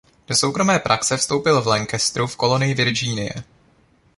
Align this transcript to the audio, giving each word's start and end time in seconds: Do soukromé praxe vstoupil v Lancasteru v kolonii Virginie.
Do 0.27 0.35
soukromé 0.35 0.79
praxe 0.79 1.17
vstoupil 1.17 1.61
v 1.61 1.67
Lancasteru 1.67 2.27
v 2.27 2.35
kolonii 2.35 2.73
Virginie. 2.73 3.33